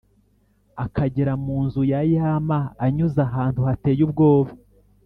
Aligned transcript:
akagera 0.85 1.33
mu 1.43 1.55
nzu 1.65 1.81
ya 1.91 2.01
yama 2.13 2.59
anyuze 2.85 3.19
ahantu 3.27 3.59
hateye 3.67 4.01
ubwoba. 4.07 4.51